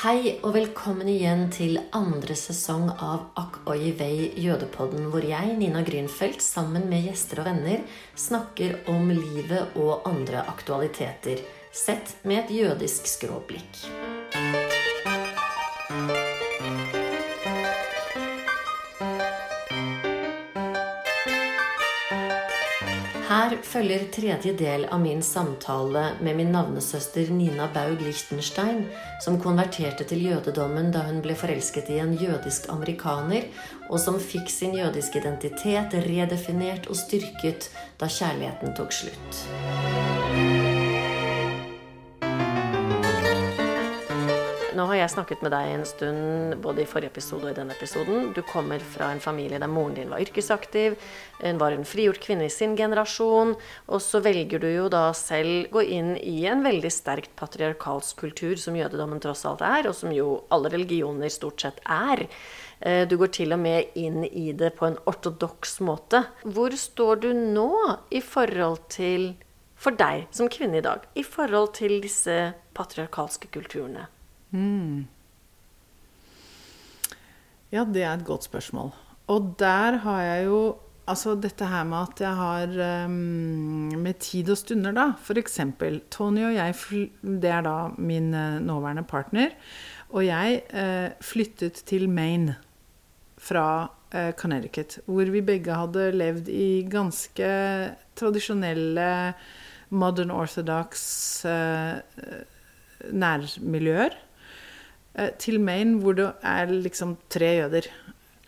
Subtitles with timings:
[0.00, 5.82] Hei og velkommen igjen til andre sesong av Akk oi vei jødepodden, hvor jeg, Nina
[5.84, 7.84] Grünfeldt, sammen med gjester og venner
[8.16, 14.79] snakker om livet og andre aktualiteter, sett med et jødisk skråblikk.
[23.66, 28.84] Følger tredje del av min samtale med min navnesøster Nina Baug Lichtenstein,
[29.24, 33.48] som konverterte til jødedommen da hun ble forelsket i en jødisk amerikaner,
[33.90, 40.59] og som fikk sin jødiske identitet redefinert og styrket da kjærligheten tok slutt.
[45.00, 48.30] Jeg snakket med deg en stund, både i forrige episode og i denne episoden.
[48.36, 50.96] Du kommer fra en familie der moren din var yrkesaktiv.
[51.40, 53.54] Hun var en frigjort kvinne i sin generasjon.
[53.88, 58.54] Og så velger du jo da selv gå inn i en veldig sterkt patriarkalsk kultur,
[58.60, 62.26] som jødedommen tross alt er, og som jo alle religioner stort sett er.
[62.80, 66.24] Eh, du går til og med inn i det på en ortodoks måte.
[66.44, 67.72] Hvor står du nå
[68.12, 69.34] i forhold til,
[69.80, 72.38] for deg som kvinne i dag, i forhold til disse
[72.76, 74.08] patriarkalske kulturene?
[74.50, 75.06] Mm.
[77.70, 78.90] Ja, det er et godt spørsmål.
[79.30, 80.62] Og der har jeg jo
[81.10, 82.74] Altså dette her med at jeg har
[83.08, 83.14] um,
[83.98, 85.08] med tid og stunder, da.
[85.18, 85.56] F.eks.
[86.12, 86.74] Tony og jeg,
[87.42, 89.56] det er da min uh, nåværende partner.
[90.14, 92.54] Og jeg uh, flyttet til Maine
[93.38, 95.00] fra uh, Connecticut.
[95.06, 97.50] Hvor vi begge hadde levd i ganske
[98.14, 99.34] tradisjonelle
[99.90, 101.44] modern orthodox
[103.10, 104.14] nærmiljøer.
[105.14, 107.90] Eh, til Maine, hvor det er liksom tre jøder.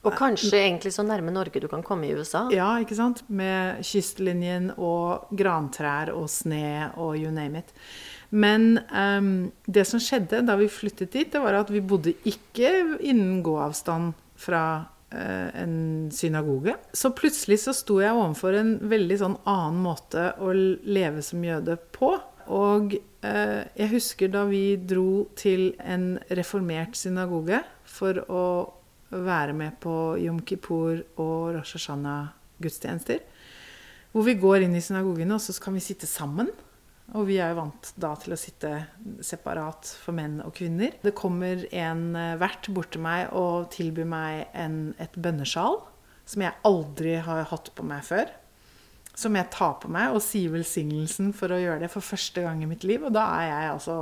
[0.02, 2.48] Og kanskje egentlig så nærme Norge du kan komme i USA?
[2.50, 3.22] Ja, ikke sant?
[3.30, 7.70] Med kystlinjen og grantrær og sne og you name it.
[8.34, 12.72] Men um, det som skjedde da vi flyttet dit, det var at vi bodde ikke
[12.98, 14.64] innen gåavstand fra
[15.14, 16.74] uh, en synagoge.
[16.96, 21.79] Så plutselig så sto jeg overfor en veldig sånn annen måte å leve som jøde
[21.94, 22.17] på.
[22.51, 28.47] Og eh, jeg husker da vi dro til en reformert synagoge for å
[29.13, 33.23] være med på Yom Kippur og Rosh Hashanah-gudstjenester.
[34.13, 36.51] Hvor vi går inn i synagogene, og så kan vi sitte sammen.
[37.13, 38.70] Og vi er jo vant da til å sitte
[39.24, 40.95] separat for menn og kvinner.
[41.05, 45.83] Det kommer en eh, vert bort til meg og tilbyr meg en, et bønnesjal.
[46.29, 48.30] Som jeg aldri har hatt på meg før
[49.18, 52.62] som jeg tar på meg, og sier velsignelsen for å gjøre det for første gang
[52.64, 53.05] i mitt liv.
[53.05, 53.98] Og da er jeg altså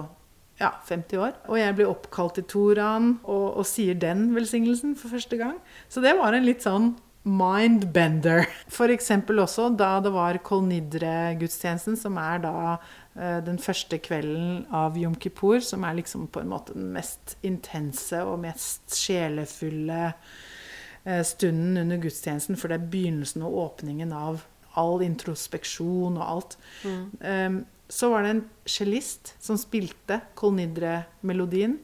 [0.60, 1.36] ja, 50 år.
[1.48, 5.56] Og jeg blir oppkalt til Toraen og, og sier den velsignelsen for første gang.
[5.88, 8.46] Så det var en litt sånn mindbender.
[8.72, 9.10] F.eks.
[9.28, 15.16] også da det var Kol Nidre-gudstjenesten, som er da uh, den første kvelden av Jom
[15.20, 21.76] Kippur, som er liksom på en måte den mest intense og mest sjelefulle uh, stunden
[21.84, 24.46] under gudstjenesten, for det er begynnelsen og åpningen av
[24.78, 26.58] all introspeksjon og alt.
[26.84, 27.04] Mm.
[27.20, 27.60] Um,
[27.90, 31.78] så var det en cellist som spilte Kolnidre-melodien.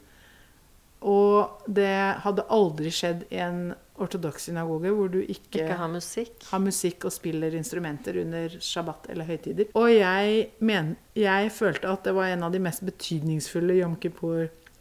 [1.07, 6.35] Og det hadde aldri skjedd i en ortodoks synagoge hvor du ikke, ikke har, musikk.
[6.51, 9.71] har musikk og spiller instrumenter under shabbat eller høytider.
[9.79, 13.97] Og jeg, men, jeg følte at det var en av de mest betydningsfulle Yom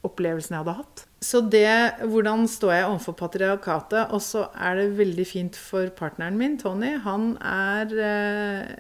[0.06, 1.06] Kippur-opplevelsene jeg hadde hatt.
[1.22, 4.12] Så det Hvordan står jeg overfor patriarkatet?
[4.14, 6.98] Og så er det veldig fint for partneren min, Tony.
[7.04, 8.76] Han er eh,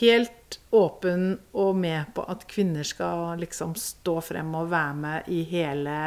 [0.00, 5.42] helt åpen og med på at kvinner skal liksom stå frem og være med i
[5.50, 5.98] hele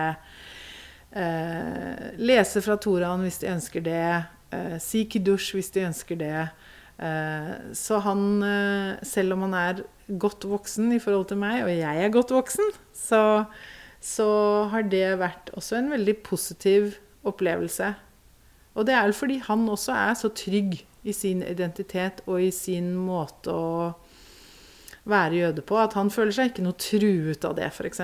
[1.11, 4.23] eh, Lese fra Toraen hvis de ønsker det.
[4.51, 6.47] Eh, si kiddush hvis de ønsker det.
[6.99, 9.83] Eh, så han, eh, selv om han er
[10.19, 13.45] godt voksen i forhold til meg, og jeg er godt voksen, så
[14.03, 14.29] så
[14.71, 16.93] har det vært også en veldig positiv
[17.27, 17.93] opplevelse.
[18.79, 22.93] Og det er fordi han også er så trygg i sin identitet og i sin
[22.95, 23.91] måte å
[25.09, 28.01] være jøde på, at han føler seg ikke noe truet av det, f.eks.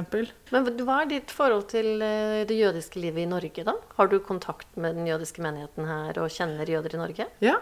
[0.55, 3.75] Men hva er ditt forhold til eh, det jødiske livet i Norge, da?
[3.99, 7.27] Har du kontakt med den jødiske menigheten her og kjenner jøder i Norge?
[7.45, 7.59] Ja,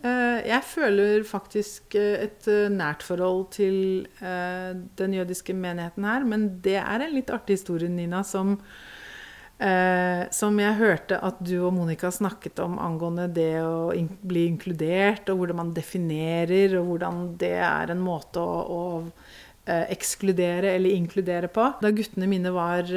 [0.00, 6.24] jeg føler faktisk eh, et eh, nært forhold til den jødiske menigheten her.
[6.24, 8.56] Men det er en litt artig historie, Nina, som,
[9.60, 13.90] som jeg hørte at du og Monica snakket om angående det å
[14.24, 20.72] bli inkludert, og hvordan man definerer, og hvordan det er en måte å, å ekskludere
[20.78, 21.66] eller inkludere på.
[21.84, 22.88] Da guttene mine var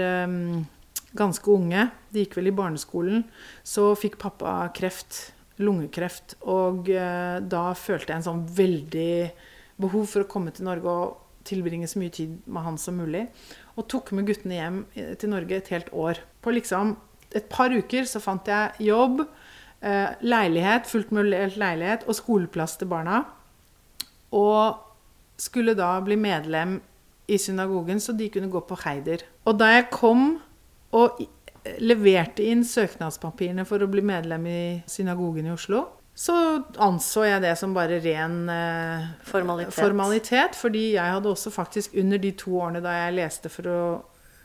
[1.13, 3.27] ganske unge, de gikk vel i barneskolen,
[3.67, 6.37] så fikk pappa kreft lungekreft.
[6.49, 9.13] Og eh, da følte jeg en sånn veldig
[9.83, 13.25] behov for å komme til Norge og tilbringe så mye tid med han som mulig.
[13.75, 16.21] Og tok med guttene hjem eh, til Norge et helt år.
[16.43, 16.95] På liksom
[17.33, 19.23] et par uker så fant jeg jobb,
[19.81, 23.23] eh, leilighet, fullt mulig leilighet og skoleplass til barna.
[24.33, 24.79] Og
[25.41, 26.79] skulle da bli medlem
[27.27, 29.23] i synagogen, så de kunne gå på heider.
[29.47, 30.37] Og da jeg kom
[30.93, 31.23] og
[31.79, 36.35] leverte inn søknadspapirene for å bli medlem i synagogen i Oslo, så
[36.77, 39.73] anså jeg det som bare ren eh, formalitet.
[39.73, 40.57] formalitet.
[40.57, 43.79] Fordi jeg hadde også faktisk under de to årene da jeg leste for å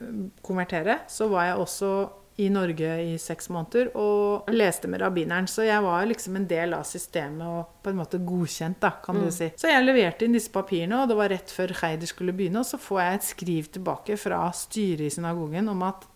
[0.00, 1.92] eh, konvertere, så var jeg også
[2.38, 5.48] i Norge i seks måneder og leste med rabbineren.
[5.50, 9.18] Så jeg var liksom en del av systemet og på en måte godkjent, da, kan
[9.18, 9.24] mm.
[9.26, 9.50] du si.
[9.58, 12.62] Så jeg leverte inn disse papirene, og det var rett før Heider skulle begynne.
[12.62, 16.06] Og så får jeg et skriv tilbake fra styret i synagogen om at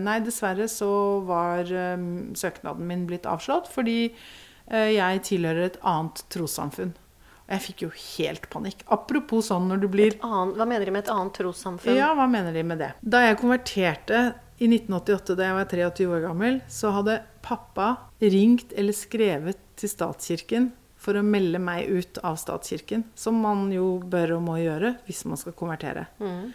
[0.00, 0.90] nei, dessverre så
[1.28, 2.08] var eh,
[2.38, 6.94] søknaden min blitt avslått fordi eh, jeg tilhører et annet trossamfunn.
[7.50, 8.84] Og jeg fikk jo helt panikk.
[8.94, 11.98] Apropos sånn når du blir annet, Hva mener de med et annet trossamfunn?
[11.98, 12.92] Ja, hva mener de med det?
[13.02, 14.22] Da jeg konverterte
[14.60, 19.90] i 1988, da jeg var 23 år gammel, så hadde pappa ringt eller skrevet til
[19.90, 20.70] statskirken
[21.00, 23.06] for å melde meg ut av statskirken.
[23.18, 26.06] Som man jo bør og må gjøre hvis man skal konvertere.
[26.20, 26.50] Mm.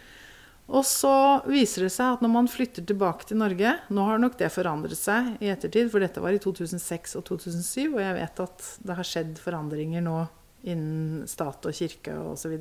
[0.66, 1.12] Og så
[1.46, 4.98] viser det seg at når man flytter tilbake til Norge Nå har nok det forandret
[4.98, 8.98] seg i ettertid, for dette var i 2006 og 2007, og jeg vet at det
[8.98, 10.18] har skjedd forandringer nå
[10.66, 12.56] innen stat og kirke osv.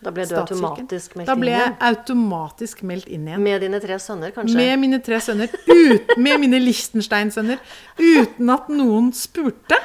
[0.00, 1.28] Da ble du automatisk meldt inn igjen?
[1.28, 3.42] Da ble jeg automatisk meldt inn igjen.
[3.44, 4.56] Med dine tre sønner, kanskje?
[4.56, 5.52] Med mine tre sønner.
[5.68, 7.60] Ut, med mine Liechtenstein-sønner.
[8.00, 9.76] Uten at noen spurte.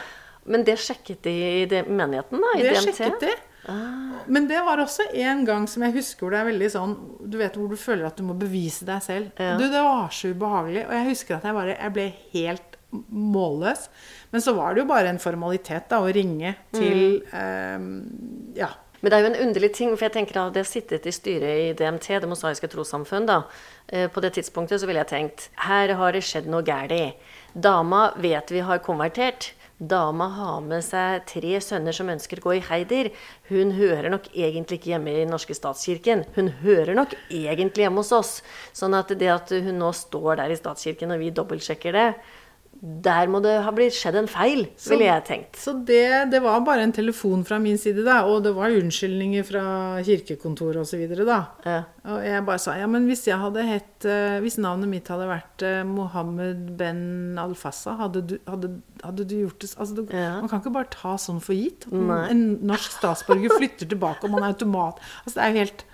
[0.48, 2.54] Men det sjekket de i menigheten, da?
[2.56, 2.96] I det DMT?
[2.96, 3.36] sjekket de.
[3.72, 4.22] Ah.
[4.28, 6.94] Men det var også en gang som jeg husker hvor det er veldig sånn
[7.26, 9.42] Du vet hvor du føler at du må bevise deg selv.
[9.42, 9.56] Ja.
[9.58, 10.86] Du, Det var så ubehagelig.
[10.88, 12.80] Og jeg husker at jeg bare jeg ble helt
[13.10, 13.90] målløs.
[14.32, 17.36] Men så var det jo bare en formalitet da, å ringe til mm.
[17.36, 17.94] um,
[18.56, 18.72] Ja
[19.06, 21.60] men det er jo en underlig ting, for jeg tenker at jeg sittet i styret
[21.62, 23.44] i DMT, Det mosaiske trossamfunn, da,
[23.88, 27.14] eh, på det tidspunktet så ville jeg tenkt her har det skjedd noe galt.
[27.54, 29.52] Dama vet vi har konvertert.
[29.78, 33.10] Dama har med seg tre sønner som ønsker å gå i heider.
[33.50, 36.24] Hun hører nok egentlig ikke hjemme i den norske statskirken.
[36.38, 38.32] Hun hører nok egentlig hjemme hos oss.
[38.72, 42.08] Sånn at det at hun nå står der i statskirken og vi dobbeltsjekker det,
[42.86, 45.58] der må det ha blitt skjedd en feil, ville jeg tenkt.
[45.58, 48.20] Så det, det, var bare en telefon fra min side, da.
[48.30, 49.64] Og det var unnskyldninger fra
[50.06, 51.06] kirkekontoret osv.
[51.22, 51.40] da.
[51.66, 51.80] Ja.
[52.12, 55.82] Og jeg bare sa ja, men hvis hett uh, Hvis navnet mitt hadde vært uh,
[55.88, 60.36] Mohammed ben Al-Fassa, hadde, hadde, hadde, du gjort det altså, du, ja.
[60.44, 61.88] Man kan ikke bare ta sånn for gitt.
[61.90, 65.86] En norsk statsborger flytter tilbake, og man er automat Altså, det er jo helt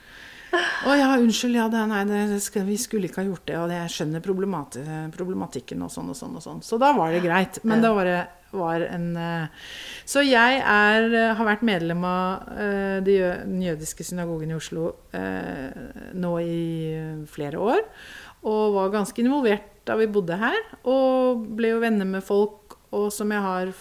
[0.51, 3.93] å ja, unnskyld, ja, det, nei, det vi skulle ikke ha gjort det, og jeg
[3.95, 6.61] skjønner problematikken og sånn og sånn og sånn.
[6.65, 7.61] Så da var det greit.
[7.67, 8.09] Men det var,
[8.55, 9.67] var en uh,
[10.09, 16.33] Så jeg er, uh, har vært medlem av uh, den jødiske synagogen i Oslo nå
[16.43, 16.59] i
[17.31, 17.85] flere år.
[18.47, 20.59] Og var ganske involvert da vi bodde her.
[20.89, 23.71] Og ble jo venner med folk og som jeg har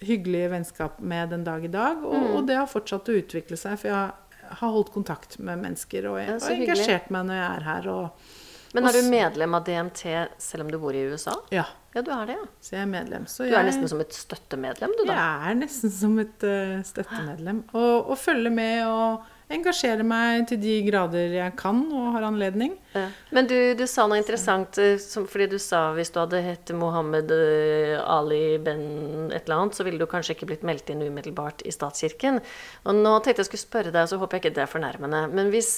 [0.00, 2.04] hyggelige vennskap med den dag i dag.
[2.04, 2.34] Og, mm.
[2.36, 3.78] og det har fortsatt å utvikle seg.
[3.80, 7.50] For jeg har har holdt kontakt med mennesker og, jeg, og engasjert meg når jeg
[7.50, 7.90] er her.
[7.94, 8.32] Og,
[8.76, 10.02] Men er du medlem av DMT
[10.42, 11.36] selv om du bor i USA?
[11.54, 11.66] Ja.
[11.90, 12.46] Ja, du er det, ja.
[12.62, 13.24] Så jeg er medlem.
[13.26, 15.16] Så du er nesten som et støttemedlem, du da?
[15.16, 17.64] Jeg er nesten som et uh, støttemedlem.
[17.74, 22.76] Og, og følger med og engasjerer meg til de grader jeg kan og har anledning.
[22.94, 23.06] Ja.
[23.34, 27.32] Men du, du, sa noe interessant, som, fordi du sa hvis du hadde hett Mohammed
[27.34, 28.84] eh, Ali Ben
[29.30, 32.40] et eller annet, så ville du kanskje ikke blitt meldt inn umiddelbart i statskirken.
[32.86, 35.52] Og nå tenkte jeg skulle spørre deg, så håper jeg ikke det er fornærmende, men
[35.54, 35.74] hvis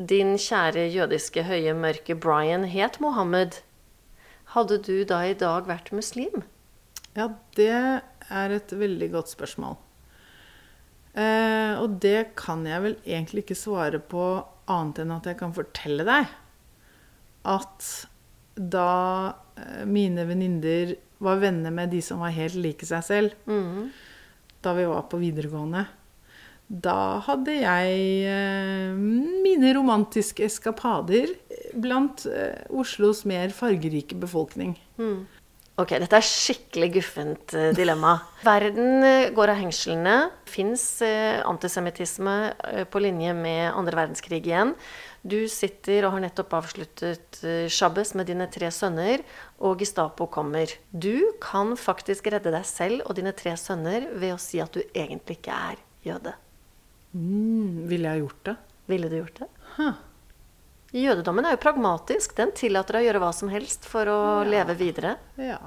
[0.00, 3.60] din kjære jødiske høye, mørke Brian het Mohammed,
[4.54, 6.42] hadde du da i dag vært muslim?
[7.18, 9.76] Ja, det er et veldig godt spørsmål.
[11.14, 14.24] Eh, og det kan jeg vel egentlig ikke svare på
[14.70, 16.28] annet enn at jeg kan fortelle deg
[17.50, 17.86] at
[18.54, 18.90] da
[19.56, 23.90] eh, mine venninner var venner med de som var helt like seg selv, mm.
[24.64, 25.84] da vi var på videregående,
[26.70, 27.94] da hadde jeg
[28.30, 31.32] eh, mine romantiske eskapader
[31.74, 34.76] blant eh, Oslos mer fargerike befolkning.
[35.00, 35.24] Mm.
[35.80, 38.18] Ok, dette er skikkelig guffent uh, dilemma.
[38.44, 40.16] Verden uh, går av hengslene.
[40.50, 42.34] Fins uh, antisemittisme
[42.92, 44.74] på linje med andre verdenskrig igjen.
[45.20, 47.40] Du sitter og har nettopp avsluttet
[47.72, 49.20] Shabbes med dine tre sønner,
[49.60, 50.72] og Gestapo kommer.
[50.92, 54.80] Du kan faktisk redde deg selv og dine tre sønner ved å si at du
[54.94, 56.36] egentlig ikke er jøde.
[57.12, 58.56] Mm, ville jeg gjort det?
[58.90, 59.50] Ville du gjort det?
[59.76, 59.98] Huh.
[60.96, 62.34] Jødedommen er jo pragmatisk.
[62.38, 64.48] Den tillater deg å gjøre hva som helst for å ja.
[64.48, 65.14] leve videre.
[65.38, 65.60] Ja.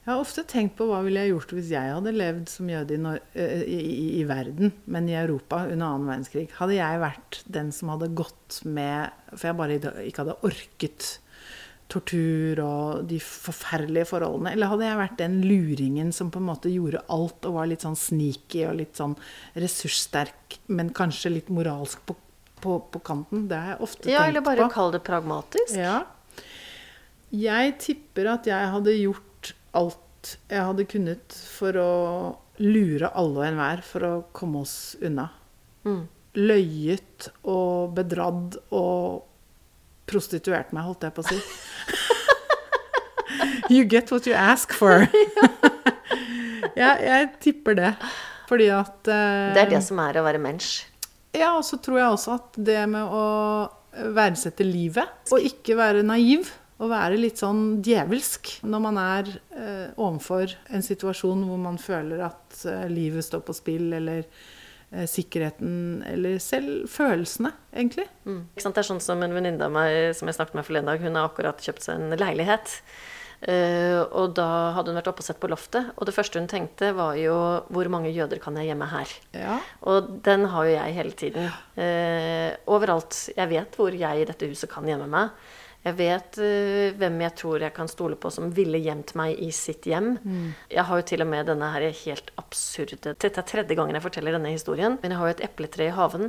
[0.00, 2.96] Jeg har ofte tenkt på hva ville jeg gjort hvis jeg hadde levd som jøde
[2.96, 3.00] i,
[3.36, 6.46] eh, i, i, i verden, men i Europa under annen verdenskrig.
[6.56, 9.76] Hadde jeg vært den som hadde gått med For jeg bare
[10.08, 11.10] ikke hadde orket
[11.90, 14.54] tortur og de forferdelige forholdene.
[14.54, 17.84] Eller hadde jeg vært den luringen som på en måte gjorde alt og var litt
[17.86, 19.16] sånn sneaky og litt sånn
[19.58, 22.16] ressurssterk, men kanskje litt moralsk på,
[22.62, 23.46] på, på kanten?
[23.50, 24.14] Det har jeg ofte tenkt på.
[24.14, 25.74] Ja, eller bare kall det pragmatisk.
[25.78, 26.02] Ja.
[27.30, 30.06] Jeg tipper at jeg hadde gjort alt
[30.50, 31.92] jeg hadde kunnet for å
[32.60, 35.30] lure alle og enhver for å komme oss unna.
[35.88, 36.02] Mm.
[36.36, 39.24] Løyet og bedratt og
[40.10, 41.40] prostituert meg, holdt jeg på å si.
[43.74, 45.06] you get what you ask for.
[46.80, 47.94] ja, jeg tipper det.
[48.50, 50.82] Fordi at uh, Det er det som er å være mensch.
[51.36, 53.26] Ja, og så tror jeg også at det med å
[53.90, 56.48] verdsette livet, og ikke være naiv
[56.80, 62.22] å være litt sånn djevelsk når man er eh, overfor en situasjon hvor man føler
[62.30, 68.08] at eh, livet står på spill, eller eh, sikkerheten, eller selv følelsene, egentlig.
[68.24, 68.42] Mm.
[68.56, 71.20] Det er sånn som en venninne av meg som jeg snakket med forleden dag, hun
[71.20, 72.78] har akkurat kjøpt seg en leilighet.
[73.40, 76.48] Uh, og da hadde hun vært oppe og sett på loftet, og det første hun
[76.50, 77.36] tenkte, var jo
[77.72, 79.14] hvor mange jøder kan jeg gjemme her?
[79.32, 79.56] Ja.
[79.88, 81.48] Og den har jo jeg hele tiden.
[81.78, 83.30] Uh, overalt.
[83.36, 85.32] Jeg vet hvor jeg i dette huset kan gjemme meg.
[85.86, 89.48] Jeg vet uh, hvem jeg tror jeg kan stole på som ville gjemt meg i
[89.56, 90.12] sitt hjem.
[90.20, 90.50] Mm.
[90.76, 94.04] Jeg har jo til og med denne her helt absurde Dette er tredje gangen jeg
[94.04, 94.98] forteller denne historien.
[95.00, 96.28] Men jeg har jo et epletre i haven.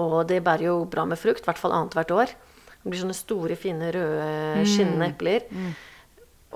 [0.00, 2.34] Og det bærer jo bra med frukt, i hvert fall annethvert år.
[2.80, 5.46] Det blir sånne store, fine, røde, skinnende epler.
[5.52, 5.70] Mm.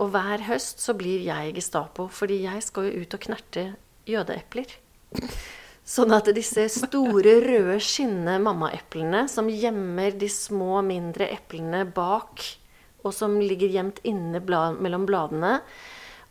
[0.02, 3.66] Og hver høst så blir jeg Gestapo, fordi jeg skal jo ut og knerte
[4.10, 4.72] jødeepler.
[5.84, 12.42] Sånn at disse store, røde, skinnende mammaeplene som gjemmer de små, mindre eplene bak,
[13.04, 15.58] og som ligger gjemt inne mellom bladene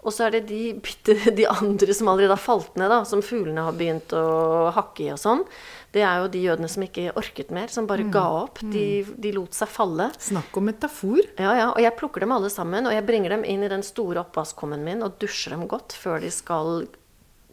[0.04, 0.74] Og så er det de,
[1.40, 5.12] de andre som allerede har falt ned, da, som fuglene har begynt å hakke i
[5.16, 5.46] og sånn.
[5.94, 8.64] Det er jo de jødene som ikke orket mer, som bare ga opp.
[8.74, 10.10] De, de lot seg falle.
[10.18, 11.22] Snakk om metafor.
[11.38, 13.86] Ja, ja, og jeg plukker dem alle sammen, og jeg bringer dem inn i den
[13.86, 16.88] store oppvaskkummen min og dusjer dem godt før de skal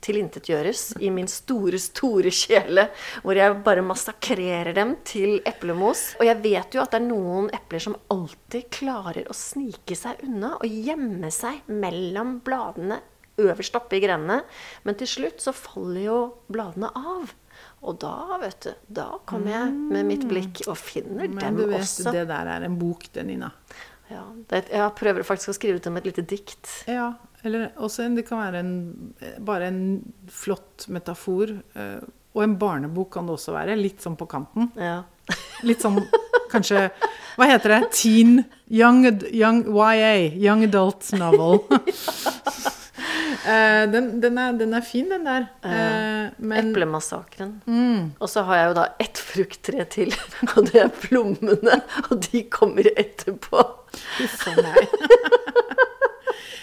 [0.05, 2.87] tilintetgjøres i min store, store kjele,
[3.25, 6.15] hvor jeg bare massakrerer dem til eplemos.
[6.21, 10.25] Og jeg vet jo at det er noen epler som alltid klarer å snike seg
[10.27, 13.01] unna og gjemme seg mellom bladene
[13.41, 14.43] øverst oppe i grenene.
[14.85, 16.19] Men til slutt så faller jo
[16.53, 17.33] bladene av.
[17.85, 21.65] Og da, vet du, da kommer jeg med mitt blikk og finner Men dem du
[21.71, 22.13] vet, også.
[22.13, 23.51] det der er en bok, det, Nina.
[24.11, 26.69] Ja, det, jeg prøver faktisk å skrive ut om et lite dikt.
[26.91, 27.13] Ja,
[27.45, 28.73] eller også en, det kan være en,
[29.47, 29.83] bare en
[30.29, 31.55] flott metafor.
[31.75, 32.01] eh,
[32.35, 33.75] Og en barnebok kan det også være.
[33.81, 34.69] Litt sånn på kanten.
[34.79, 35.03] Ja.
[35.69, 35.99] Litt sånn
[36.51, 36.89] kanskje
[37.39, 37.81] Hva heter det?
[37.95, 40.13] Teen Young, young YA.
[40.37, 41.63] Young Adult Novel.
[43.41, 45.47] Eh, den, den, er, den er fin, den der.
[45.65, 47.55] Eh, men Eplemassakren.
[47.65, 50.13] mm, Og så har jeg jo da ett frukttre til,
[50.53, 51.79] og det er plommene.
[52.11, 53.63] Og de kommer etterpå.
[54.19, 54.93] Huff a meg.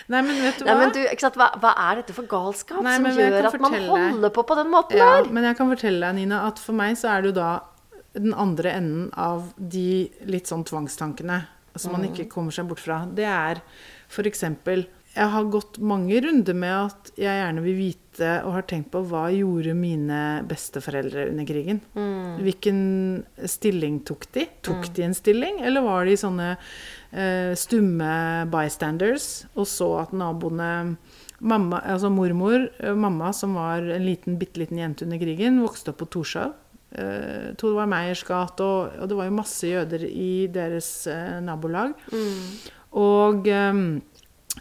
[0.07, 0.79] Nei, men vet du Nei, hva?
[0.81, 4.33] men du, sant, hva, hva er dette for galskap Nei, som gjør at man holder
[4.35, 5.31] på på den måten Ja, der?
[5.33, 7.51] men jeg kan fortelle deg, Nina, at for meg så er det jo da
[8.17, 11.41] den andre enden av de litt sånn tvangstankene
[11.77, 13.03] som man ikke kommer seg bort fra.
[13.05, 13.59] Det er
[14.09, 14.43] f.eks.
[15.17, 19.01] Jeg har gått mange runder med at jeg gjerne vil vite og har tenkt på
[19.09, 20.19] hva gjorde mine
[20.49, 21.81] besteforeldre under krigen.
[22.45, 22.79] Hvilken
[23.49, 24.45] stilling tok de?
[24.65, 28.11] Tok de en stilling, eller var de sånne eh, stumme
[28.53, 30.71] bystanders og så at naboene
[31.37, 35.93] Mamma, altså mormor, eh, mamma som var en liten, bitte liten jente under krigen, vokste
[35.93, 36.55] opp på Torshov.
[36.97, 41.91] Uh, var Meyers gate, og, og det var jo masse jøder i deres eh, nabolag.
[42.97, 43.81] Og eh,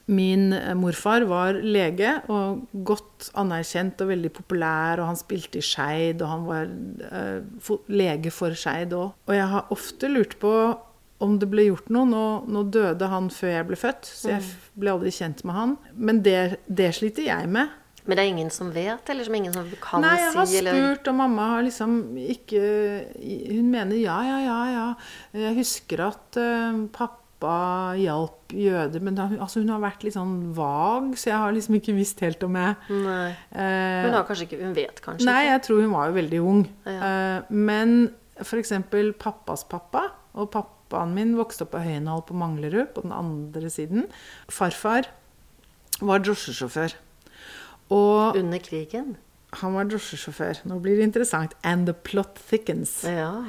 [0.07, 5.65] min eh, morfar var lege og godt anerkjent og veldig populær, og han spilte i
[5.65, 6.69] Skeid, og han var
[7.11, 9.17] eh, lege for Skeid òg.
[9.27, 10.53] Og jeg har ofte lurt på
[11.25, 12.09] om det ble gjort noe.
[12.11, 15.75] Nå, nå døde han før jeg ble født, så jeg ble aldri kjent med han.
[15.97, 16.39] Men det,
[16.69, 17.73] det sliter jeg med.
[18.07, 20.61] Men det er ingen som vet, eller som ingen som kan Nei, jeg har si?
[20.63, 22.61] Spurt, og mamma har liksom ikke
[23.19, 24.85] Hun mener ja, ja, ja, ja.
[25.35, 30.53] Jeg husker at uh, pappa hjalp jøder, men da, altså, hun har vært litt sånn
[30.57, 33.31] vag, så jeg har liksom ikke visst helt om jeg Nei.
[33.53, 35.51] eh, Hun, har kanskje ikke, hun vet kanskje Nei, ikke.
[35.53, 36.63] jeg tror hun var jo veldig ung.
[36.87, 36.97] Ja.
[37.11, 37.97] Eh, men
[38.41, 38.73] f.eks.
[39.19, 44.07] pappas pappa, og pappaen min vokste opp på Høyenhall på Manglerud, på den andre siden.
[44.49, 45.09] Farfar
[46.01, 46.95] var drosjesjåfør.
[47.91, 49.17] Og Under krigen?
[49.57, 50.65] han var drosjesjåfør.
[50.69, 51.55] Nå blir det interessant.
[51.65, 53.05] And the plot thickens.
[53.09, 53.45] Ja.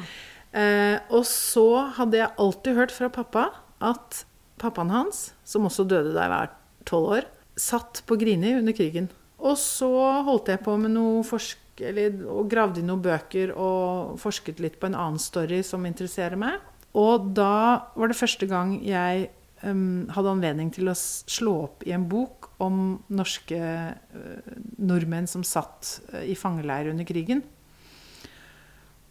[0.55, 1.65] Eh, og så
[1.97, 3.49] hadde jeg alltid hørt fra pappa
[3.83, 4.23] at
[4.61, 6.53] pappaen hans, som også døde da jeg var
[6.87, 9.09] tolv år, satt på Grini under krigen.
[9.37, 9.89] Og så
[10.25, 14.79] holdt jeg på med noe forsk eller, og gravde i noen bøker og forsket litt
[14.81, 16.57] på en annen story som interesserer meg.
[16.97, 19.27] Og da var det første gang jeg
[19.61, 25.45] um, hadde anledning til å slå opp i en bok om norske uh, nordmenn som
[25.45, 27.43] satt uh, i fangeleir under krigen.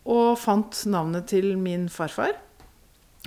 [0.06, 2.35] Og fant navnet til min farfar.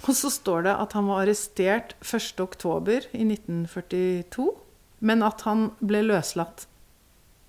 [0.06, 3.10] Og så står det at han var arrestert 1.10.
[3.14, 4.48] i 1942,
[5.06, 6.68] men at han ble løslatt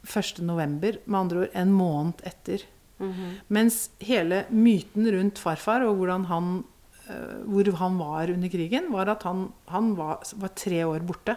[0.07, 2.65] 1.11., med andre ord en måned etter.
[2.99, 3.33] Mm -hmm.
[3.49, 6.65] Mens hele myten rundt farfar og han,
[7.09, 11.37] uh, hvor han var under krigen, var at han, han var, var, tre år borte.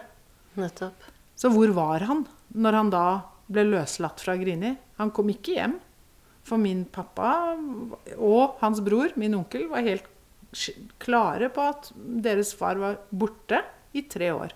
[0.56, 0.94] Nettopp.
[1.36, 4.76] Så hvor var han når han da ble løslatt fra Grini?
[4.98, 5.80] Han kom ikke hjem.
[6.44, 7.56] For min pappa
[8.18, 10.04] og hans bror, min onkel, var helt
[11.02, 13.60] klare på at deres far var borte
[13.94, 14.54] i tre år.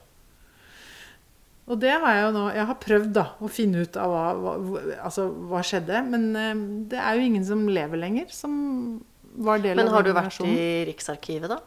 [1.69, 4.25] Og det har jeg jo nå Jeg har prøvd da å finne ut av hva,
[4.41, 6.03] hva, altså, hva skjedde.
[6.09, 8.53] Men uh, det er jo ingen som lever lenger, som
[9.39, 11.61] var del men har du vært i Riksarkivet, da?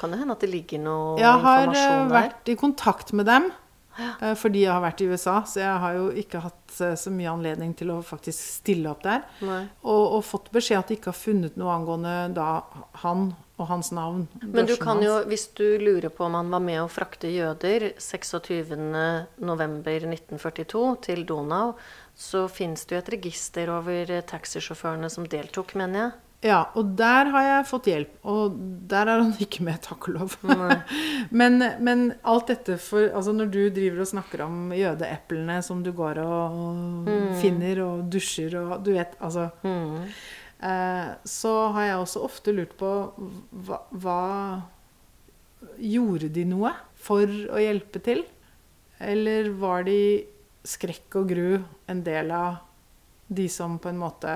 [0.00, 1.78] Kan det hende at det ligger noe informasjon der?
[1.78, 3.50] Jeg har vært i kontakt med dem.
[4.00, 4.10] Ja.
[4.18, 7.30] Uh, fordi jeg har vært i USA, så jeg har jo ikke hatt så mye
[7.30, 9.22] anledning til å faktisk stille opp der.
[9.44, 12.50] Og, og, fått beskjed at de ikke har funnet noe angående da
[13.04, 14.28] han og hans navn.
[14.42, 17.80] Men du kan jo, hvis du lurer på om han var med å frakte jøder
[18.00, 21.68] 26.11.1942 til Donau,
[22.16, 26.12] så fins det jo et register over taxisjåførene som deltok, mener jeg.
[26.40, 28.12] Ja, og der har jeg fått hjelp.
[28.32, 28.54] Og
[28.88, 30.36] der er han ikke med, takk og lov.
[31.40, 35.92] men, men, alt dette for Altså når du driver og snakker om jødeeplene som du
[35.96, 36.56] går og,
[37.08, 37.34] mm.
[37.42, 40.08] finner og dusjer og Du vet, altså mm.
[40.60, 42.90] Eh, så har jeg også ofte lurt på
[43.64, 44.20] hva, hva
[45.80, 48.22] Gjorde de noe for å hjelpe til?
[49.00, 50.24] Eller var de
[50.64, 52.62] skrekk og gru en del av
[53.28, 54.32] de som på en måte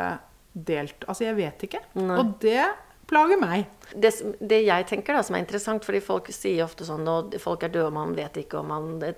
[0.53, 1.81] delt Altså, jeg vet ikke.
[1.97, 2.19] Nei.
[2.21, 2.63] Og det
[3.09, 3.67] plager meg.
[3.93, 7.65] Det, det, jeg tenker da som er interessant, fordi folk sier ofte sånn og folk
[7.67, 9.17] er døde, og man vet ikke om man, det,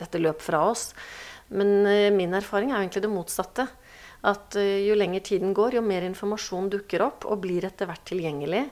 [0.00, 0.90] dette løp fra oss.
[1.52, 3.68] Men eh, min erfaring er jo egentlig det motsatte
[4.28, 8.04] at eh, jo lenger tiden går, jo mer informasjon dukker opp og blir etter hvert
[8.06, 8.66] tilgjengelig.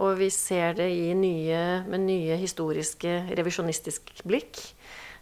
[0.00, 0.88] Og vi ser det
[1.18, 4.62] nye, med nye historiske, revisjonistiske blikk.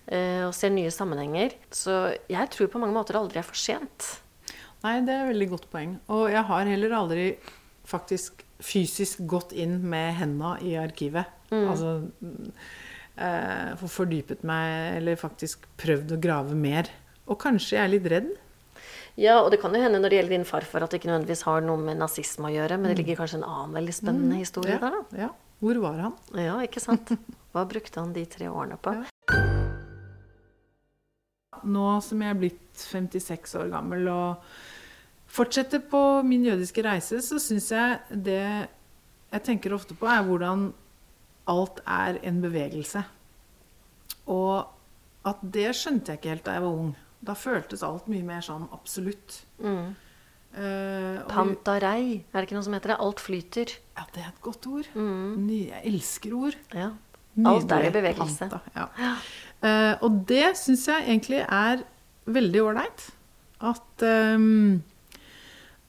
[0.07, 1.57] Eh, og ser nye sammenhenger.
[1.71, 4.09] Så jeg tror på mange måter det aldri er for sent.
[4.83, 5.99] Nei, det er et veldig godt poeng.
[6.11, 7.27] Og jeg har heller aldri
[7.87, 11.31] faktisk fysisk gått inn med henda i arkivet.
[11.53, 11.67] Mm.
[11.71, 11.93] Altså
[13.19, 16.91] eh, fordypet meg, eller faktisk prøvd å grave mer.
[17.31, 18.33] Og kanskje jeg er litt redd.
[19.21, 21.45] Ja, og det kan jo hende når det gjelder din farfar at det ikke nødvendigvis
[21.45, 24.41] har noe med nazisme å gjøre, men det ligger kanskje en annen veldig spennende mm,
[24.41, 25.25] historie ja, der, da.
[25.27, 25.31] Ja.
[25.63, 26.15] Hvor var han?
[26.41, 27.13] Ja, ikke sant.
[27.53, 28.97] Hva brukte han de tre årene på?
[31.53, 31.59] Ja.
[31.69, 34.41] Nå som jeg er blitt 56 år gammel og
[35.33, 38.41] fortsetter på min jødiske reise, så syns jeg det
[39.33, 40.71] jeg tenker ofte på, er hvordan
[41.53, 43.05] alt er en bevegelse.
[44.33, 44.65] Og
[45.29, 46.93] at det skjønte jeg ikke helt da jeg var ung.
[47.23, 49.43] Da føltes alt mye mer sånn absolutt.
[49.63, 49.93] Mm.
[50.53, 52.99] Uh, Pantarei, er det ikke noe som heter det?
[53.07, 53.73] Alt flyter.
[53.97, 54.91] Ja, det er et godt ord.
[54.99, 55.49] Mm.
[55.55, 56.59] Jeg elsker ord.
[56.77, 56.91] Ja.
[57.49, 58.51] Alt er i bevegelse.
[58.51, 58.89] Panta, ja.
[59.01, 59.17] Ja.
[59.63, 61.85] Uh, og det syns jeg egentlig er
[62.27, 63.07] veldig ålreit.
[63.63, 64.83] At um,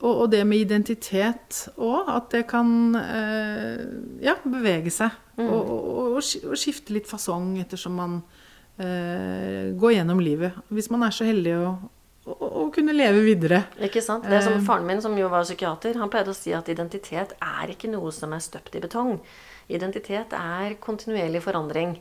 [0.03, 2.13] og, og, det med identitet òg.
[2.13, 3.83] At det kan uh,
[4.23, 5.15] ja, bevege seg.
[5.39, 5.49] Mm.
[5.49, 8.19] Og, og, og, skifte litt fasong ettersom man
[8.77, 10.55] gå gjennom livet.
[10.73, 11.67] Hvis man er så heldig å,
[12.25, 13.63] å, å, kunne leve videre.
[13.85, 14.25] Ikke sant.
[14.25, 14.63] Det er som eh.
[14.65, 18.11] Faren min, som jo var psykiater, han pleide å si at identitet er ikke noe
[18.15, 19.19] som er støpt i betong.
[19.69, 21.97] Identitet er kontinuerlig forandring.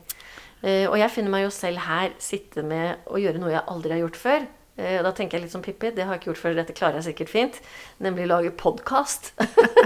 [0.63, 3.97] Uh, og jeg finner meg jo selv her sitte med å gjøre noe jeg aldri
[3.97, 4.51] har gjort før.
[4.81, 5.91] Eh, da tenker jeg litt som Pippi.
[5.93, 7.59] Det har jeg ikke gjort før, dette klarer jeg sikkert fint.
[8.05, 9.33] Nemlig lage podkast.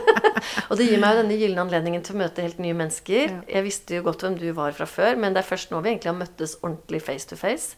[0.68, 3.24] og det gir meg jo denne gylne anledningen til å møte helt nye mennesker.
[3.32, 3.40] Ja.
[3.56, 5.94] Jeg visste jo godt hvem du var fra før, men det er først nå vi
[5.94, 7.74] egentlig har møttes ordentlig face to face.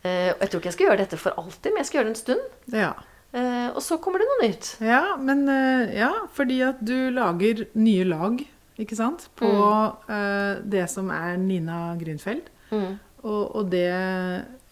[0.00, 2.08] Uh, og jeg tror ikke jeg skal gjøre dette for alltid, men jeg skal gjøre
[2.08, 2.54] det en stund.
[2.72, 2.92] Ja.
[3.34, 4.70] Uh, og så kommer det noe nytt.
[4.80, 5.44] Ja, men
[5.92, 8.40] ja, fordi at du lager nye lag,
[8.80, 10.64] ikke sant, på mm.
[10.72, 12.48] det som er Nina Grünfeld.
[12.72, 12.96] Mm.
[13.28, 13.92] Og, og det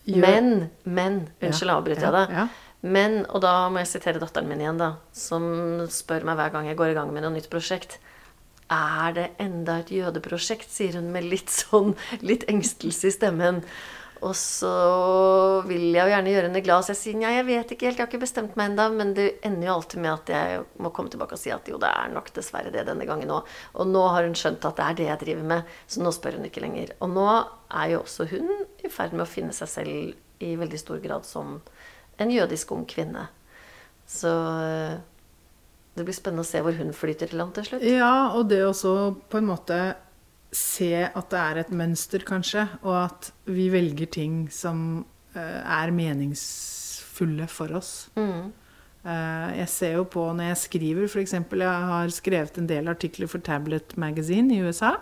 [0.09, 0.25] Gjør...
[0.25, 0.51] Men,
[0.89, 2.35] men Unnskyld, avbryter jeg deg.
[2.41, 2.47] Ja,
[2.81, 5.45] Men, og da må jeg sitere datteren min igjen, da, som
[5.93, 7.99] spør meg hver gang jeg går i gang med noe nytt prosjekt.
[8.73, 10.69] Er det enda et jødeprosjekt?
[10.73, 11.95] sier hun med litt sånn
[12.25, 13.63] litt engstelse i stemmen.
[14.19, 14.71] Og så
[15.69, 18.01] vil jeg jo gjerne gjøre henne glad, så jeg sier nei, jeg vet ikke helt,
[18.01, 18.87] jeg har ikke bestemt meg ennå.
[18.99, 21.79] Men det ender jo alltid med at jeg må komme tilbake og si at jo,
[21.81, 23.53] det er nok dessverre det denne gangen òg.
[23.79, 26.41] Og nå har hun skjønt at det er det jeg driver med, så nå spør
[26.41, 26.97] hun ikke lenger.
[27.05, 28.51] Og nå er jo også hun
[28.89, 31.59] i ferd med å finne seg selv i veldig stor grad som
[32.19, 33.29] en jødisk ung kvinne.
[34.09, 34.33] Så
[34.65, 34.99] eh,
[35.99, 37.87] det blir spennende å se hvor hun flyter til land til slutt.
[37.87, 38.95] Ja, og det også
[39.31, 39.79] på en måte
[40.55, 45.05] se at det er et mønster, kanskje, og at vi velger ting som
[45.37, 48.09] eh, er meningsfulle for oss.
[48.17, 48.55] Mm.
[49.09, 51.35] Eh, jeg ser jo på når jeg skriver, f.eks.
[51.39, 54.97] Jeg har skrevet en del artikler for Tablet Magazine i USA.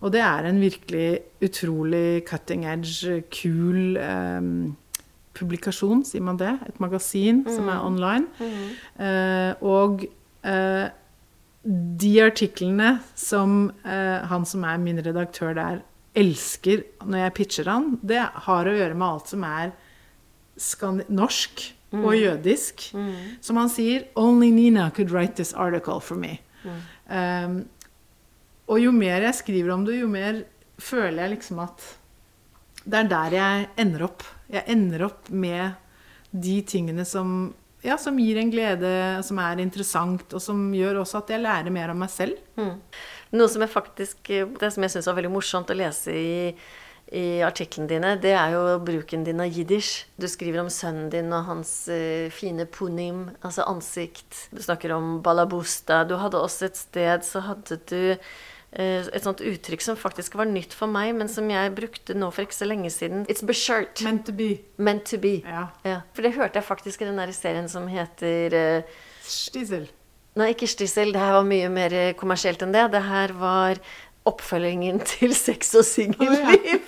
[0.00, 1.08] Og det er en virkelig
[1.42, 4.48] utrolig cutting edge, kul eh,
[5.38, 6.52] publikasjon, sier man det?
[6.68, 8.26] Et magasin som er online.
[9.00, 10.04] Eh, og
[10.44, 10.88] eh,
[11.62, 17.94] de artiklene som eh, han som er min redaktør der, elsker når jeg pitcher han,
[18.04, 19.70] det har å gjøre med alt som er
[20.60, 21.06] skandi
[21.92, 22.88] norsk og jødisk.
[23.40, 26.38] Som han sier 'Only Nina could write this article for me'.
[27.08, 27.68] Um,
[28.68, 30.44] og jo mer jeg skriver om det, jo mer
[30.78, 31.82] føler jeg liksom at
[32.82, 34.24] det er der jeg ender opp.
[34.50, 35.74] Jeg ender opp med
[36.32, 37.52] de tingene som,
[37.84, 38.92] ja, som gir en glede,
[39.26, 42.40] som er interessant, og som gjør også at jeg lærer mer om meg selv.
[42.56, 42.78] Mm.
[43.32, 46.32] Noe som jeg faktisk Det som jeg syns var veldig morsomt å lese i,
[47.12, 50.06] i artiklene dine, det er jo bruken din av jiddisch.
[50.16, 54.46] Du skriver om sønnen din og hans eh, fine punim, altså ansikt.
[54.52, 56.02] Du snakker om balabusta.
[56.08, 60.48] Du hadde også et sted så hadde du eh, et sånt uttrykk som faktisk var
[60.48, 63.26] nytt for meg, men som jeg brukte nå for ikke så lenge siden.
[63.28, 64.00] It's beshirt.
[64.06, 64.54] Meant to be.
[64.80, 65.40] Meant to be.
[65.44, 65.66] Ja.
[65.84, 66.00] Ja.
[66.16, 69.90] For det hørte jeg faktisk i den der serien som heter uh, Stisel.
[70.40, 71.12] Nei, ikke Stissel.
[71.12, 72.86] Det her var mye mer eh, kommersielt enn det.
[72.94, 73.80] Det her var
[74.28, 76.80] oppfølgingen til Sex og singelliv.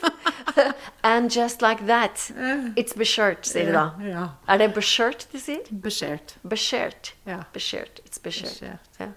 [1.03, 2.17] And just like that.
[2.79, 3.83] It's beshirt, sier de da.
[4.07, 4.25] Ja.
[4.49, 5.65] Er det beshirt de sier?
[5.83, 6.37] Beskjært.
[6.49, 7.11] Beshirt.
[7.27, 7.41] Ja.
[7.53, 8.01] Beshirt.
[8.07, 8.21] It's.
[8.23, 8.79] Beskjært.
[9.01, 9.09] Ja.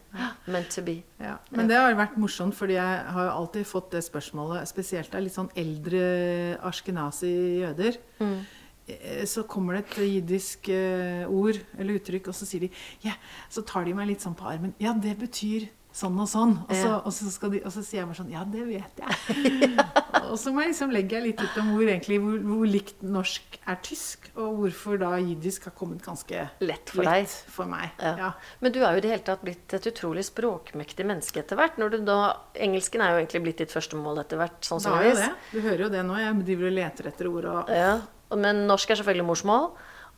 [0.48, 0.98] Meant to be.
[1.22, 1.36] Ja.
[1.54, 5.24] Men det har vært morsomt, fordi jeg har jo alltid fått det spørsmålet, spesielt av
[5.24, 7.98] litt sånn eldre ashkenazi-jøder.
[8.20, 8.40] Mm.
[8.88, 12.70] Eh, Så kommer det et jiddisk eh, ord eller uttrykk, og så sier de
[13.06, 13.14] ja,
[13.50, 14.74] Så tar de meg litt sånn på armen.
[14.80, 15.68] Ja, det betyr
[15.98, 16.54] sånn og sånn.
[16.68, 19.02] Og så, og så, skal de, og så sier jeg bare sånn Ja, det vet
[19.02, 19.72] jeg.
[20.32, 23.58] og så må jeg liksom legge litt ut om hvor, egentlig, hvor, hvor likt norsk
[23.68, 27.30] er tysk, og hvorfor da jiddisk har kommet ganske Lett for deg.
[27.54, 27.96] for meg.
[28.02, 28.14] Ja.
[28.22, 28.32] Ja.
[28.64, 31.80] Men du er jo i det hele tatt blitt et utrolig språkmektig menneske etter hvert.
[31.82, 32.20] Når du da,
[32.68, 35.32] Engelsken er jo egentlig blitt ditt første mål etter hvert, Det var jo det.
[35.52, 36.20] Du hører jo det nå.
[36.22, 37.94] Jeg driver og leter etter ord og Ja,
[38.36, 39.72] men norsk er selvfølgelig morsmål.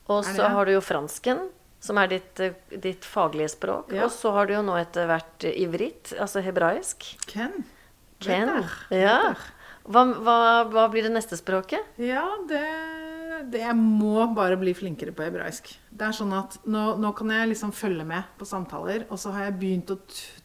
[0.10, 1.48] Og Er så har du jo fransken,
[1.80, 3.94] som er ditt, eh, ditt faglige språk.
[3.96, 4.06] Ja.
[4.06, 7.06] Og så har du jo nå etter hvert eh, ivrit, altså hebraisk.
[7.32, 7.63] Ken.
[8.20, 8.65] Ken.
[8.92, 9.34] Ja.
[9.89, 10.38] Hva, hva,
[10.70, 11.82] hva blir det neste språket?
[11.98, 12.60] Ja, det,
[13.50, 15.72] det Jeg må bare bli flinkere på hebraisk.
[15.89, 19.32] Det er sånn at nå, nå kan jeg liksom følge med på samtaler, og så
[19.34, 19.98] har jeg begynt å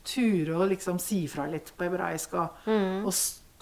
[0.06, 3.02] ture og liksom si fra litt på hebraisk, og, Mm.
[3.04, 3.12] og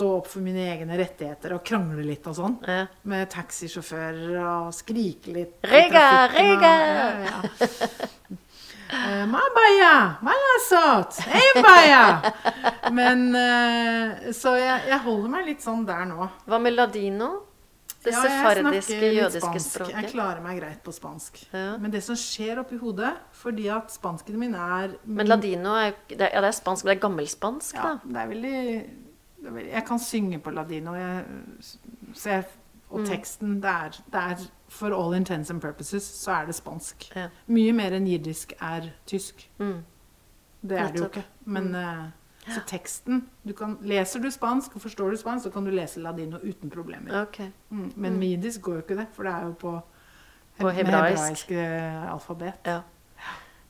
[0.02, 2.56] stå opp for mine egne rettigheter og krangle litt og sånn.
[2.66, 2.86] Ja.
[3.06, 5.52] Med taxisjåfører og skrike litt.
[5.70, 6.72] Rega, Riga!
[6.82, 7.36] Ja, ja.
[8.92, 11.20] Eh, Ma baya, ma lasot.
[12.92, 16.26] Men eh, Så jeg, jeg holder meg litt sånn der nå.
[16.44, 17.30] Hva med ladino?
[18.02, 19.94] Det Ja, sefardiske, jødiske språket?
[19.94, 21.38] Jeg klarer meg greit på spansk.
[21.54, 21.76] Ja.
[21.80, 26.32] Men det som skjer oppi hodet Fordi at spansken min er Men ladino er det
[26.34, 27.94] Ja, det er spansk, men det er gammelspansk, ja, da.
[28.02, 28.58] er det er veldig
[29.72, 30.94] Jeg kan synge på ladino.
[30.94, 31.24] Jeg,
[32.90, 33.06] og Mm.
[33.06, 34.36] teksten det er, det er
[34.68, 37.12] For all intents and purposes så er det spansk.
[37.16, 37.28] Ja.
[37.46, 39.50] Mye mer enn jiddisk er tysk.
[39.58, 39.82] Mm.
[40.68, 41.24] Det er det jo ikke.
[41.44, 42.04] Men eh,
[42.48, 46.00] så teksten du kan, Leser du spansk og forstår du spansk, så kan du lese
[46.00, 47.22] ladino uten problemer.
[47.22, 47.50] Okay.
[47.70, 49.80] Mm, men med jiddisk går jo ikke det, for det er jo på,
[50.60, 51.48] På hebraisk.
[51.48, 51.50] hebraisk.
[52.12, 52.52] alfabet.
[52.66, 52.80] Ja.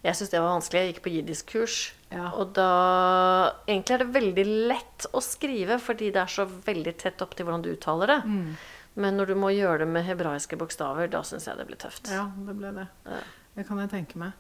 [0.03, 0.81] Jeg syns det var vanskelig.
[0.83, 1.81] Jeg gikk på jiddisk-kurs.
[2.13, 2.29] Ja.
[2.35, 2.69] Og da
[3.69, 7.47] Egentlig er det veldig lett å skrive, fordi det er så veldig tett opp til
[7.47, 8.21] hvordan du uttaler det.
[8.27, 8.49] Mm.
[9.03, 12.11] Men når du må gjøre det med hebraiske bokstaver, da syns jeg det blir tøft.
[12.13, 12.89] Ja, det ble det.
[13.09, 13.21] Ja.
[13.57, 14.37] Det kan jeg tenke meg.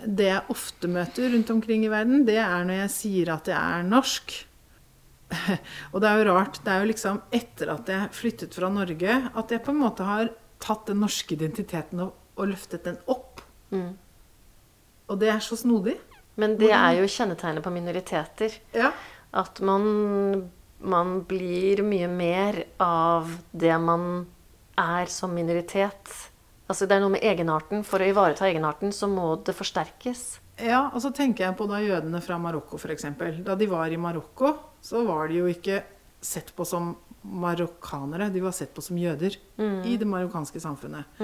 [0.00, 3.58] Det jeg ofte møter rundt omkring i verden, det er når jeg sier at jeg
[3.58, 4.32] er norsk.
[5.92, 6.60] Og det er jo rart.
[6.64, 10.06] Det er jo liksom etter at jeg flyttet fra Norge, at jeg på en måte
[10.08, 13.42] har tatt den norske identiteten og, og løftet den opp.
[13.70, 13.92] Mm.
[15.10, 15.98] Og det er så snodig.
[16.40, 18.54] Men det er jo kjennetegnet på minoriteter.
[18.76, 18.92] Ja.
[19.36, 20.48] At man,
[20.80, 24.24] man blir mye mer av det man
[24.80, 26.14] er som minoritet.
[26.70, 27.84] Altså Det er noe med egenarten.
[27.86, 30.24] For å ivareta egenarten så må det forsterkes.
[30.60, 33.08] Ja, og så tenker jeg på da jødene fra Marokko f.eks.
[33.44, 35.80] Da de var i Marokko, så var de jo ikke
[36.20, 41.18] sett på som marokkanere, de var sett på som jøder i det marokkanske samfunnet.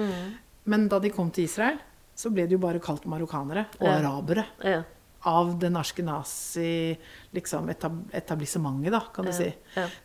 [0.67, 1.79] Men da de kom til Israel,
[2.17, 3.97] så ble de jo bare kalt marokkanere og Ja.
[4.01, 4.45] arabere.
[4.63, 4.83] Ja.
[5.27, 6.95] av det norske nazi
[7.33, 7.65] liksom
[9.13, 9.53] kan du si.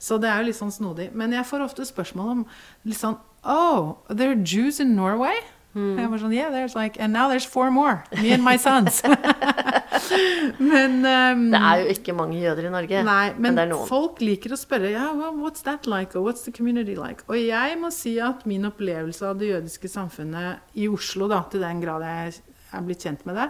[0.01, 1.12] Så det er jo litt sånn snodig.
[1.14, 2.46] Men jeg får ofte spørsmål om
[2.85, 5.35] litt sånn Oh, there are Jews in Norway?
[5.77, 5.98] Mm.
[5.98, 8.05] Jeg var sånn, yeah, there's like, and now there's four more.
[8.20, 9.03] Me and my sons.
[10.72, 13.87] men um, Det er jo ikke mange jøder i Norge, Nei, men, noen.
[13.88, 17.27] folk liker å spørre ja, well, what's that like, og what's the community like?
[17.31, 21.64] Og jeg må si at min opplevelse av det jødiske samfunnet i Oslo, da, til
[21.64, 22.37] den grad jeg
[22.72, 23.48] er blitt kjent med det,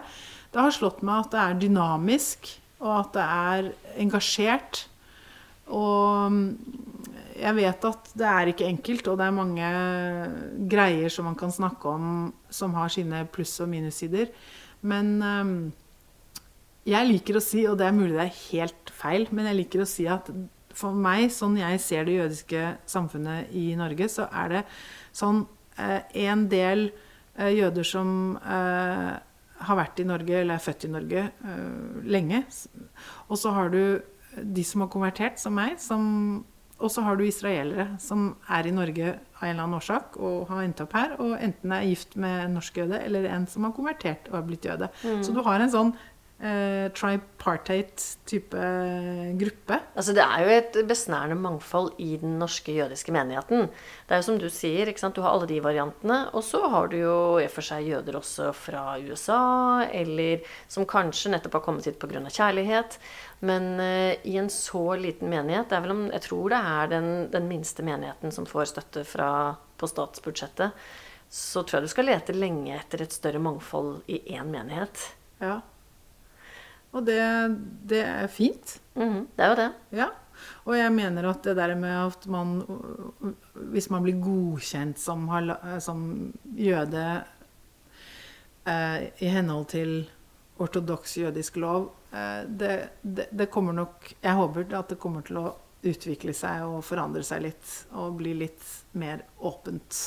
[0.53, 2.49] det har slått meg at det er dynamisk,
[2.83, 3.69] og at det er
[4.03, 4.83] engasjert.
[5.73, 6.49] Og mm,
[7.39, 9.69] jeg vet at det er ikke enkelt, og det er mange
[10.69, 14.29] greier som man kan snakke om som har sine pluss- og minussider.
[14.83, 15.55] Men um,
[16.87, 19.83] jeg liker å si, og det er mulig det er helt feil, men jeg liker
[19.83, 20.29] å si at
[20.73, 24.63] for meg, sånn jeg ser det jødiske samfunnet i Norge, så er det
[25.15, 25.43] sånn
[25.77, 29.11] eh, en del eh, jøder som eh,
[29.63, 31.21] har vært i Norge, eller er født i Norge,
[32.03, 32.41] lenge.
[33.29, 34.01] Og så har du
[34.33, 36.43] de som har konvertert, som meg, som
[36.83, 40.49] og så har du israelere som er i Norge av en eller annen årsak og
[40.49, 43.67] har endt opp her, og enten er gift med en norsk jøde eller en som
[43.67, 44.89] har konvertert og har blitt jøde.
[45.23, 45.93] Så du har en sånn
[46.43, 48.63] eh, tripartite-type
[49.39, 49.79] gruppe.
[49.95, 53.69] Altså, det er jo et besnærende mangfold i den norske jødiske menigheten.
[54.07, 56.19] Det er jo som du sier, du har alle de variantene.
[56.33, 60.85] Og så har du jo i og for seg jøder også fra USA, eller som
[60.89, 62.23] kanskje nettopp har kommet hit pga.
[62.27, 62.99] kjærlighet.
[63.41, 66.87] Men eh, i en så liten menighet det er vel om, Jeg tror det er
[66.91, 70.71] den, den minste menigheten som får støtte fra, på statsbudsjettet.
[71.33, 75.13] Så tror jeg du skal lete lenge etter et større mangfold i én menighet.
[75.41, 75.61] Ja.
[76.93, 77.21] Og det,
[77.89, 78.77] det er fint.
[78.95, 79.69] Mm, det er jo det.
[79.97, 80.09] Ja.
[80.67, 82.61] Og jeg mener at det der med at man
[83.53, 85.27] Hvis man blir godkjent som,
[85.79, 87.05] som jøde
[88.67, 90.09] eh, i henhold til
[90.59, 95.39] ortodoks jødisk lov eh, det, det, det kommer nok Jeg håper at det kommer til
[95.41, 95.47] å
[95.83, 97.73] utvikle seg og forandre seg litt.
[97.99, 98.63] Og bli litt
[98.99, 99.99] mer åpent.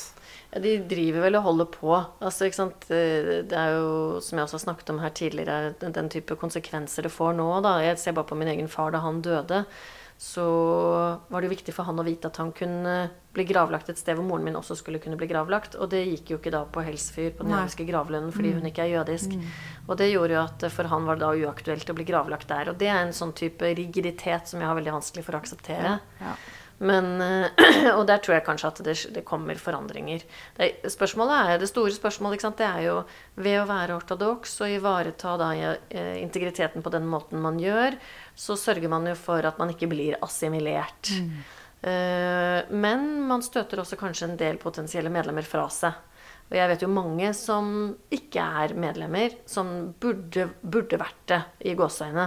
[0.51, 1.93] Ja, de driver vel og holder på.
[2.23, 2.49] Altså?
[2.49, 6.37] Det det er jo, som jeg også har snakket om her tidligere, den, den type
[6.39, 7.49] konsekvenser det får nå.
[7.65, 7.77] Da.
[7.85, 9.65] Jeg ser bare på min egen far da han døde.
[10.17, 10.43] Så
[11.29, 12.93] var det jo viktig for han å vite at han kunne
[13.37, 15.77] bli gravlagt et sted hvor moren min også skulle kunne bli gravlagt.
[15.77, 18.87] Og det gikk jo ikke da på Helsfyr, på den jødiske gravlønnen, fordi hun ikke
[18.87, 19.35] er jødisk.
[19.85, 22.71] Og det gjorde jo at for han var det da uaktuelt å bli gravlagt der.
[22.73, 25.99] Og det er en sånn type rigiditet som jeg har veldig vanskelig for å akseptere.
[26.23, 26.33] Ja.
[26.77, 30.23] Men, eh, og der tror jeg kanskje at det, det kommer forandringer.
[30.57, 32.59] Det, spørsmålet er, det store spørsmålet sant?
[32.61, 32.97] det er jo
[33.41, 37.97] ved å være ortodoks og ivareta da, eh, integriteten på den måten man gjør,
[38.37, 41.13] så sørger man jo for at man ikke blir assimilert.
[41.13, 41.39] Mm.
[42.73, 45.93] men man støter også kanskje en del potensielle medlemmer fra seg.
[46.49, 47.67] Og jeg vet jo mange som
[48.11, 52.25] ikke er medlemmer, som burde, burde vært det, i gåseøyne.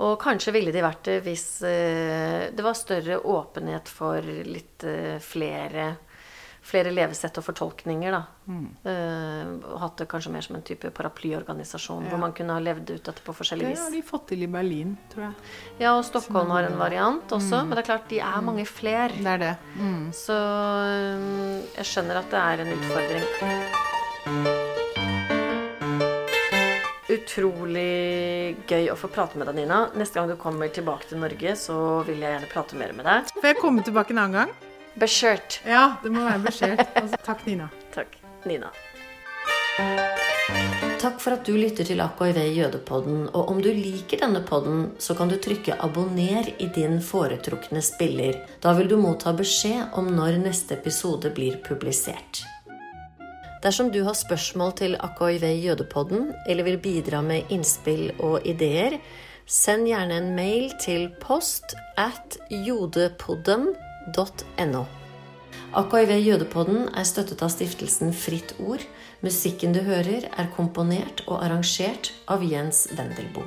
[0.00, 5.18] Og kanskje ville de vært det hvis eh, det var større åpenhet for litt eh,
[5.20, 5.90] flere,
[6.64, 8.22] flere levesett og fortolkninger, da.
[8.50, 8.64] Mm.
[9.70, 12.10] og hatt det kanskje mer som en type paraplyorganisasjon, Ja.
[12.10, 14.48] hvor man kunne ha levd ut dette på forskjellig Det har de fått til i
[14.50, 15.34] Berlin, tror jeg.
[15.84, 19.12] Ja, og Stockholm har en variant også, men det er klart de er mange flere.
[19.14, 19.52] Det er det.
[19.76, 20.08] Mm.
[20.16, 20.40] Så
[20.88, 24.59] eh, jeg skjønner at det er en utfordring.
[27.20, 29.82] Utrolig gøy å få prate med deg, Nina.
[29.98, 31.76] Neste gang du kommer tilbake til Norge, så
[32.08, 33.32] vil jeg gjerne prate mer med deg.
[33.36, 34.54] Får jeg komme tilbake en annen gang?
[35.00, 35.60] Beskjørt.
[35.68, 36.86] Ja, det må være beskjørt.
[36.98, 37.68] Altså, takk, Nina.
[37.96, 38.16] Takk.
[38.48, 38.72] Nina.
[41.00, 43.22] Takk for at du lytter til AKIV Jødepodden.
[43.32, 48.40] Og om du liker denne podden, så kan du trykke 'abonner' i din foretrukne spiller.
[48.60, 52.44] Da vil du motta beskjed om når neste episode blir publisert.
[53.60, 58.96] Dersom du har spørsmål til AKIV Jødepodden, eller vil bidra med innspill og ideer,
[59.44, 64.84] send gjerne en mail til post at jodepodden.no.
[65.76, 68.80] AKIV Jødepodden er støttet av stiftelsen Fritt Ord.
[69.20, 73.44] Musikken du hører, er komponert og arrangert av Jens Wendelboe.